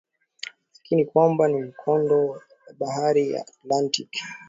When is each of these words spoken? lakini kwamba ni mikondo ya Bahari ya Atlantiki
lakini 0.75 1.05
kwamba 1.05 1.47
ni 1.47 1.61
mikondo 1.61 2.41
ya 2.67 2.73
Bahari 2.79 3.31
ya 3.31 3.41
Atlantiki 3.41 4.23